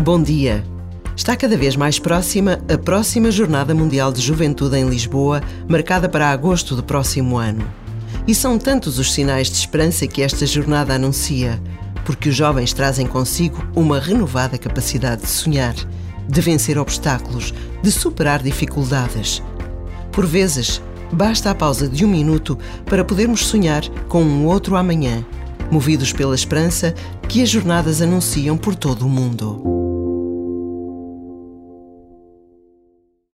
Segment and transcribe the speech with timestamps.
[0.00, 0.64] Bom dia.
[1.14, 6.30] Está cada vez mais próxima a próxima Jornada Mundial de Juventude em Lisboa, marcada para
[6.30, 7.64] agosto do próximo ano.
[8.26, 11.62] E são tantos os sinais de esperança que esta jornada anuncia,
[12.04, 15.74] porque os jovens trazem consigo uma renovada capacidade de sonhar,
[16.28, 19.40] de vencer obstáculos, de superar dificuldades.
[20.10, 20.82] Por vezes,
[21.12, 25.24] basta a pausa de um minuto para podermos sonhar com um outro amanhã,
[25.70, 26.92] movidos pela esperança
[27.28, 29.71] que as jornadas anunciam por todo o mundo.